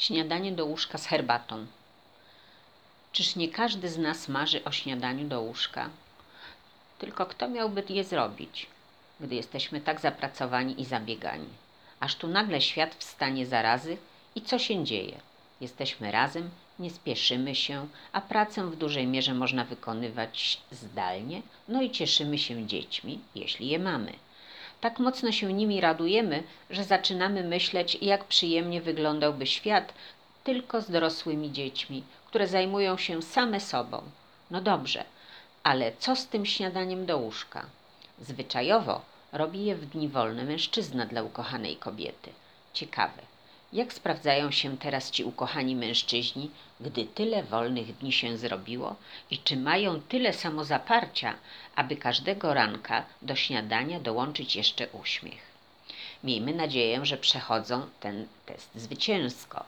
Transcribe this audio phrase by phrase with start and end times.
[0.00, 1.66] Śniadanie do łóżka z herbatą.
[3.12, 5.90] Czyż nie każdy z nas marzy o śniadaniu do łóżka?
[6.98, 8.66] Tylko kto miałby je zrobić,
[9.20, 11.48] gdy jesteśmy tak zapracowani i zabiegani?
[12.00, 13.96] Aż tu nagle świat wstanie zarazy
[14.34, 15.20] i co się dzieje?
[15.60, 21.90] Jesteśmy razem, nie spieszymy się, a pracę w dużej mierze można wykonywać zdalnie, no i
[21.90, 24.12] cieszymy się dziećmi, jeśli je mamy.
[24.80, 29.94] Tak mocno się nimi radujemy, że zaczynamy myśleć, jak przyjemnie wyglądałby świat
[30.44, 34.02] tylko z dorosłymi dziećmi, które zajmują się same sobą.
[34.50, 35.04] No dobrze,
[35.62, 37.66] ale co z tym śniadaniem do łóżka?
[38.20, 39.00] Zwyczajowo
[39.32, 42.30] robi je w dni wolne mężczyzna dla ukochanej kobiety.
[42.72, 43.22] Ciekawe,
[43.72, 48.96] jak sprawdzają się teraz ci ukochani mężczyźni, gdy tyle wolnych dni się zrobiło
[49.30, 51.34] i czy mają tyle samozaparcia,
[51.76, 55.50] aby każdego ranka do śniadania dołączyć jeszcze uśmiech?
[56.24, 59.64] Miejmy nadzieję, że przechodzą ten test zwycięsko,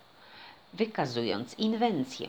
[0.75, 2.28] wykazując inwencję.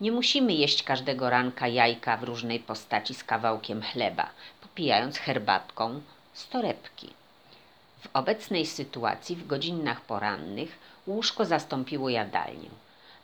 [0.00, 6.00] Nie musimy jeść każdego ranka jajka w różnej postaci z kawałkiem chleba, popijając herbatką
[6.34, 7.10] z torebki.
[8.00, 10.78] W obecnej sytuacji w godzinach porannych
[11.08, 12.68] łóżko zastąpiło jadalnię.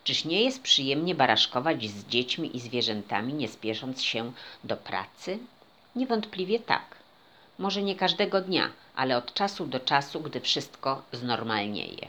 [0.05, 4.33] Czyż nie jest przyjemnie baraszkować z dziećmi i zwierzętami, nie spiesząc się
[4.65, 5.39] do pracy?
[5.97, 6.85] Niewątpliwie tak.
[7.59, 12.09] Może nie każdego dnia, ale od czasu do czasu, gdy wszystko znormalnieje.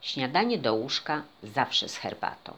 [0.00, 2.54] Śniadanie do łóżka zawsze z herbatą.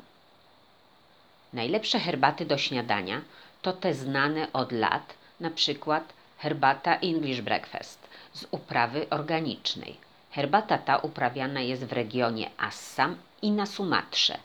[1.52, 3.20] Najlepsze herbaty do śniadania
[3.62, 7.98] to te znane od lat, na przykład herbata English Breakfast
[8.34, 9.96] z uprawy organicznej.
[10.32, 14.38] Herbata ta uprawiana jest w regionie Assam i na Sumatrze.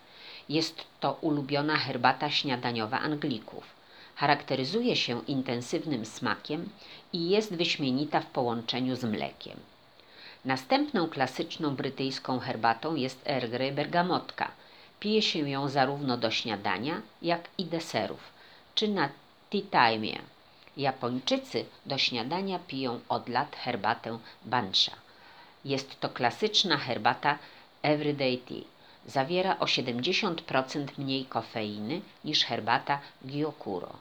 [0.49, 3.63] Jest to ulubiona herbata śniadaniowa Anglików.
[4.15, 6.69] Charakteryzuje się intensywnym smakiem
[7.13, 9.59] i jest wyśmienita w połączeniu z mlekiem.
[10.45, 14.51] Następną klasyczną brytyjską herbatą jest Earl bergamotka.
[14.99, 18.23] Pije się ją zarówno do śniadania, jak i deserów,
[18.75, 19.09] czy na
[19.49, 20.19] tea time.
[20.77, 25.06] Japończycy do śniadania piją od lat herbatę bansha.
[25.73, 27.37] Jest to klasyczna herbata
[27.81, 28.63] everyday tea.
[29.05, 33.93] Zawiera o 70% mniej kofeiny niż herbata gyokuro.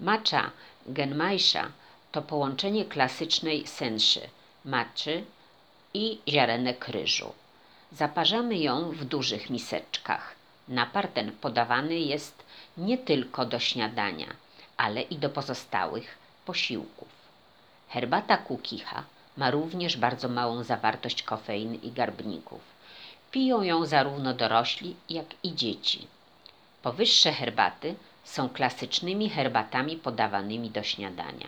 [0.00, 0.50] Matcha
[0.86, 1.64] genmaisha
[2.12, 4.20] to połączenie klasycznej senszy,
[4.64, 5.24] matczy
[5.94, 7.32] i ziarenek ryżu.
[7.92, 10.34] Zaparzamy ją w dużych miseczkach.
[10.68, 12.44] Napar ten podawany jest
[12.76, 14.30] nie tylko do śniadania,
[14.76, 17.08] ale i do pozostałych posiłków.
[17.88, 19.04] Herbata kukicha
[19.36, 22.60] ma również bardzo małą zawartość kofeiny i garbników.
[23.30, 26.06] Piją ją zarówno dorośli, jak i dzieci.
[26.82, 27.94] Powyższe herbaty
[28.24, 31.46] są klasycznymi herbatami podawanymi do śniadania.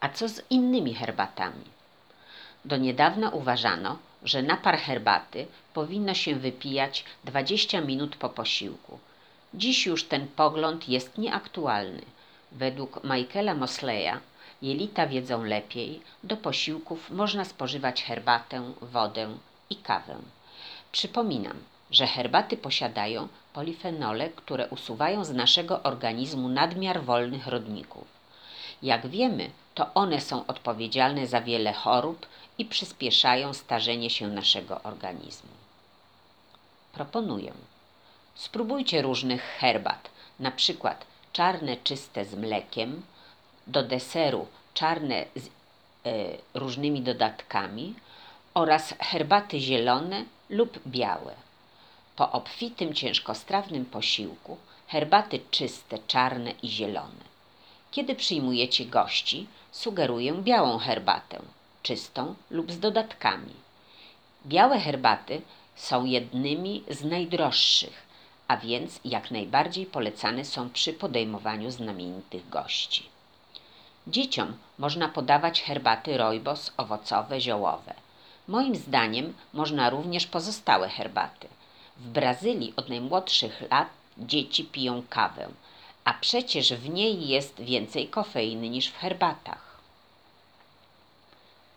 [0.00, 1.64] A co z innymi herbatami?
[2.64, 8.98] Do niedawna uważano, że napar herbaty powinno się wypijać 20 minut po posiłku.
[9.54, 12.02] Dziś już ten pogląd jest nieaktualny.
[12.52, 14.20] Według Michaela Mosleya
[14.62, 19.28] jelita wiedzą lepiej, do posiłków można spożywać herbatę, wodę
[19.70, 20.16] i kawę.
[20.92, 21.56] Przypominam,
[21.90, 28.04] że herbaty posiadają polifenole, które usuwają z naszego organizmu nadmiar wolnych rodników.
[28.82, 32.26] Jak wiemy, to one są odpowiedzialne za wiele chorób
[32.58, 35.50] i przyspieszają starzenie się naszego organizmu.
[36.92, 37.52] Proponuję.
[38.34, 40.10] Spróbujcie różnych herbat,
[40.40, 43.02] na przykład czarne czyste z mlekiem,
[43.66, 45.50] do deseru czarne z e,
[46.54, 47.94] różnymi dodatkami
[48.54, 51.34] oraz herbaty zielone lub białe.
[52.16, 57.24] Po obfitym, ciężkostrawnym posiłku herbaty czyste, czarne i zielone.
[57.90, 61.40] Kiedy przyjmujecie gości, sugeruję białą herbatę,
[61.82, 63.54] czystą lub z dodatkami.
[64.46, 65.42] Białe herbaty
[65.76, 68.02] są jednymi z najdroższych,
[68.48, 73.13] a więc jak najbardziej polecane są przy podejmowaniu znamienitych gości.
[74.06, 77.94] Dzieciom można podawać herbaty rojbos owocowe, ziołowe.
[78.48, 81.48] Moim zdaniem można również pozostałe herbaty.
[81.96, 83.88] W Brazylii od najmłodszych lat
[84.18, 85.48] dzieci piją kawę,
[86.04, 89.80] a przecież w niej jest więcej kofeiny niż w herbatach.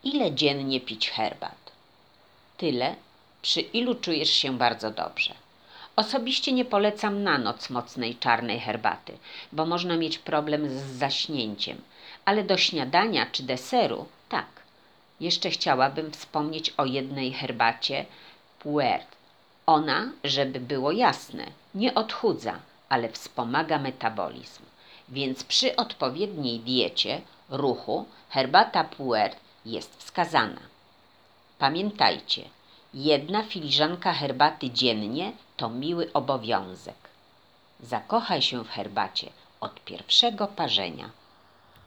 [0.03, 1.71] Ile dziennie pić herbat?
[2.57, 2.95] Tyle,
[3.41, 5.33] przy ilu czujesz się bardzo dobrze.
[5.95, 9.17] Osobiście nie polecam na noc mocnej czarnej herbaty,
[9.51, 11.81] bo można mieć problem z zaśnięciem,
[12.27, 14.45] ale do śniadania czy deseru tak.
[15.19, 18.05] Jeszcze chciałabym wspomnieć o jednej herbacie
[18.59, 19.07] Puert.
[19.65, 21.45] Ona, żeby było jasne,
[21.75, 22.59] nie odchudza,
[22.89, 24.63] ale wspomaga metabolizm.
[25.09, 30.61] Więc przy odpowiedniej diecie, ruchu, herbata Puert jest wskazana.
[31.59, 32.43] Pamiętajcie,
[32.93, 36.95] Jedna filiżanka herbaty dziennie to miły obowiązek.
[37.79, 39.29] Zakochaj się w herbacie
[39.61, 41.09] od pierwszego parzenia.